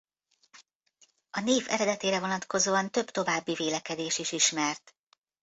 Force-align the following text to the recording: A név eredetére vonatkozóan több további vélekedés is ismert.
A 1.29 1.39
név 1.39 1.65
eredetére 1.69 2.19
vonatkozóan 2.19 2.91
több 2.91 3.09
további 3.09 3.53
vélekedés 3.53 4.17
is 4.17 4.31
ismert. 4.31 4.95